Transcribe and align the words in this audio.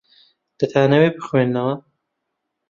دەتانەوێت 0.59 1.13
بخوێننەوە؟ 1.17 1.75